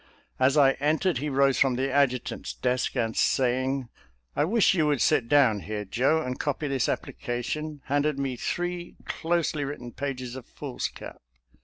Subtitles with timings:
[0.39, 3.87] As I entered, he rose from the adjutant's desk, and saying,"
[4.35, 8.95] I wish you would sit down here, Joe, and copy this application," handed me three
[9.05, 11.21] closely written pages of foolscap.